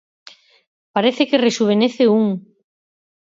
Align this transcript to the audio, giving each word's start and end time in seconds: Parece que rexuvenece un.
Parece 0.95 1.23
que 1.29 1.41
rexuvenece 1.47 2.03
un. 2.21 2.25